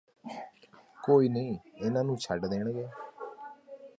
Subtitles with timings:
[1.03, 2.87] ਕੋਈ ਨਹੀਂ ਇਹਨਾਂ ਨੂੰ ਛੱਡ ਦੇਣਗੇ